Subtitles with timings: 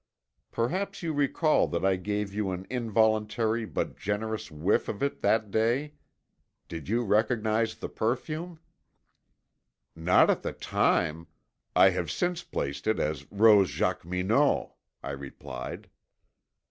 [0.49, 5.51] Perhaps you recall that I gave you an involuntary but generous whiff of it that
[5.51, 5.93] day.
[6.67, 8.57] Did you recognize the perfume?"
[9.95, 11.27] "Not at the time.
[11.75, 15.87] I have since placed it as Rose Jacqueminot," I replied.